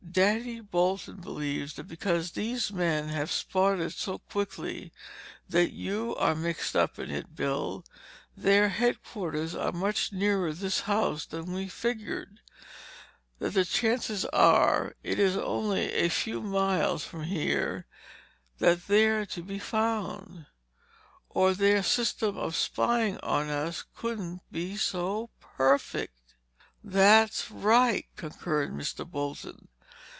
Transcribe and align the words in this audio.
Daddy 0.13 0.59
Bolton 0.59 1.21
believes 1.21 1.75
that 1.75 1.85
because 1.87 2.31
these 2.31 2.69
men 2.69 3.07
have 3.07 3.17
been 3.29 3.33
spotted 3.33 3.93
so 3.93 4.17
quickly 4.19 4.91
that 5.47 5.71
you 5.71 6.17
are 6.17 6.35
mixed 6.35 6.75
up 6.75 6.99
in 6.99 7.09
it, 7.09 7.33
Bill, 7.33 7.85
their 8.35 8.67
headquarters 8.67 9.55
are 9.55 9.71
much 9.71 10.11
nearer 10.11 10.49
to 10.49 10.53
this 10.59 10.81
house 10.81 11.25
than 11.25 11.53
we 11.53 11.69
figured: 11.69 12.41
that 13.39 13.53
the 13.53 13.63
chances 13.63 14.25
are, 14.25 14.97
it 15.01 15.17
is 15.17 15.37
only 15.37 15.83
a 15.91 15.91
very 15.95 16.09
few 16.09 16.41
miles 16.41 17.05
from 17.05 17.23
here 17.23 17.87
that 18.57 18.87
they're 18.87 19.25
to 19.27 19.41
be 19.41 19.59
found—or 19.59 21.53
their 21.53 21.81
system 21.81 22.35
of 22.37 22.57
spying 22.57 23.17
on 23.19 23.47
us 23.49 23.85
couldn't 23.95 24.41
be 24.51 24.75
so 24.75 25.29
perfect!" 25.39 26.35
"That's 26.83 27.49
right," 27.49 28.07
concurred 28.17 28.73
Mr. 28.73 29.09
Bolton. 29.09 29.69